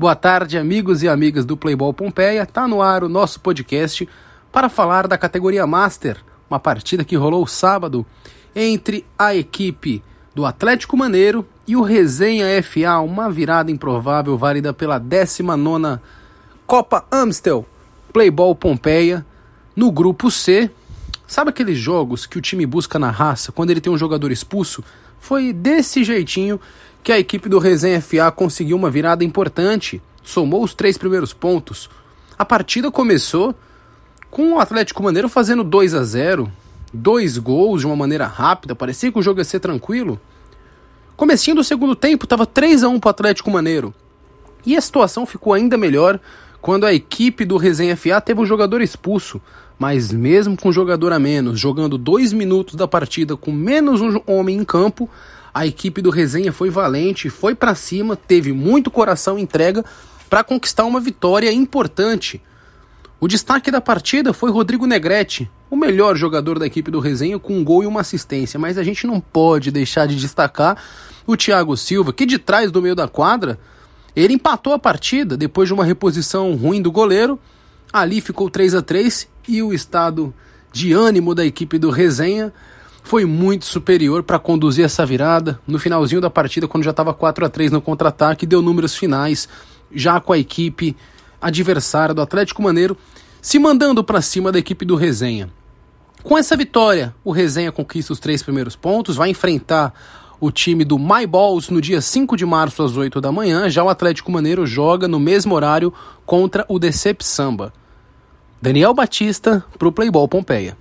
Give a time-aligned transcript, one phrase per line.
[0.00, 2.46] Boa tarde, amigos e amigas do Playboy Pompeia.
[2.46, 4.08] Tá no ar o nosso podcast
[4.50, 8.06] para falar da categoria Master, uma partida que rolou sábado
[8.56, 10.02] entre a equipe
[10.34, 16.00] do Atlético Maneiro e o Resenha FA, uma virada improvável válida pela 19
[16.66, 17.66] Copa Amstel
[18.10, 19.26] Playball Pompeia
[19.76, 20.70] no grupo C.
[21.26, 24.82] Sabe aqueles jogos que o time busca na raça quando ele tem um jogador expulso?
[25.18, 26.58] Foi desse jeitinho
[27.02, 31.88] que a equipe do Resenha FA conseguiu uma virada importante, somou os três primeiros pontos.
[32.38, 33.54] A partida começou
[34.30, 36.50] com o Atlético Maneiro fazendo 2 a 0,
[36.92, 40.20] dois gols de uma maneira rápida, parecia que o jogo ia ser tranquilo.
[41.16, 43.92] Comecinho do segundo tempo, estava 3 a 1 para o Atlético Maneiro.
[44.64, 46.20] E a situação ficou ainda melhor
[46.60, 49.40] quando a equipe do Resenha FA teve um jogador expulso,
[49.78, 54.20] mas mesmo com um jogador a menos, jogando dois minutos da partida com menos um
[54.26, 55.08] homem em campo,
[55.52, 59.84] a equipe do Resenha foi valente, foi para cima, teve muito coração e entrega
[60.28, 62.40] para conquistar uma vitória importante.
[63.20, 67.58] O destaque da partida foi Rodrigo Negrete, o melhor jogador da equipe do Resenha, com
[67.58, 68.58] um gol e uma assistência.
[68.58, 70.82] Mas a gente não pode deixar de destacar
[71.26, 73.58] o Thiago Silva, que de trás do meio da quadra,
[74.16, 77.38] ele empatou a partida depois de uma reposição ruim do goleiro.
[77.92, 80.32] Ali ficou 3 a 3 e o estado
[80.72, 82.52] de ânimo da equipe do Resenha
[83.02, 85.60] foi muito superior para conduzir essa virada.
[85.66, 89.48] No finalzinho da partida, quando já estava 4 a 3 no contra-ataque, deu números finais,
[89.92, 90.96] já com a equipe
[91.40, 92.96] adversária do Atlético Maneiro
[93.40, 95.50] se mandando para cima da equipe do Resenha.
[96.22, 99.94] Com essa vitória, o Resenha conquista os três primeiros pontos, vai enfrentar
[100.38, 103.68] o time do My Balls no dia 5 de março às 8 da manhã.
[103.68, 105.92] Já o Atlético Maneiro joga no mesmo horário
[106.24, 107.72] contra o Decep Samba.
[108.60, 110.76] Daniel Batista para o Playball Pompeia.